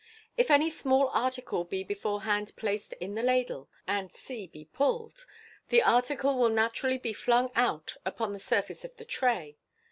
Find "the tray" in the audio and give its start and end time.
8.95-9.59